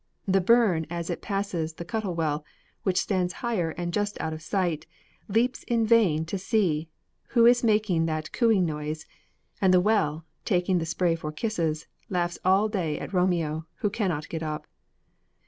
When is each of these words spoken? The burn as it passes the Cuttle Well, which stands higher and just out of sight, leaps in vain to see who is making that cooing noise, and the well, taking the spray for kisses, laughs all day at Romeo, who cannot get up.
The 0.27 0.41
burn 0.41 0.87
as 0.89 1.11
it 1.11 1.21
passes 1.21 1.73
the 1.73 1.85
Cuttle 1.85 2.15
Well, 2.15 2.43
which 2.81 2.97
stands 2.97 3.33
higher 3.45 3.69
and 3.69 3.93
just 3.93 4.19
out 4.19 4.33
of 4.33 4.41
sight, 4.41 4.87
leaps 5.27 5.61
in 5.67 5.85
vain 5.85 6.25
to 6.25 6.39
see 6.39 6.89
who 7.27 7.45
is 7.45 7.63
making 7.63 8.07
that 8.07 8.31
cooing 8.31 8.65
noise, 8.65 9.05
and 9.61 9.71
the 9.71 9.79
well, 9.79 10.25
taking 10.43 10.79
the 10.79 10.87
spray 10.87 11.13
for 11.13 11.31
kisses, 11.31 11.85
laughs 12.09 12.39
all 12.43 12.67
day 12.67 12.97
at 12.97 13.13
Romeo, 13.13 13.67
who 13.75 13.91
cannot 13.91 14.27
get 14.27 14.41
up. 14.41 14.65